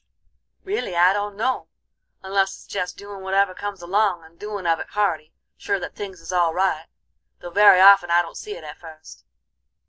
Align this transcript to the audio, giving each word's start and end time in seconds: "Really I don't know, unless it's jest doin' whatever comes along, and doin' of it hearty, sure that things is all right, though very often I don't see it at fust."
"Really 0.63 0.95
I 0.95 1.13
don't 1.13 1.35
know, 1.35 1.67
unless 2.23 2.55
it's 2.57 2.65
jest 2.65 2.97
doin' 2.97 3.21
whatever 3.21 3.53
comes 3.53 3.83
along, 3.83 4.23
and 4.23 4.39
doin' 4.39 4.65
of 4.65 4.79
it 4.79 4.89
hearty, 4.93 5.31
sure 5.57 5.79
that 5.79 5.93
things 5.93 6.21
is 6.21 6.33
all 6.33 6.55
right, 6.55 6.87
though 7.39 7.51
very 7.51 7.79
often 7.79 8.09
I 8.09 8.23
don't 8.23 8.33
see 8.35 8.55
it 8.55 8.63
at 8.63 8.79
fust." 8.79 9.25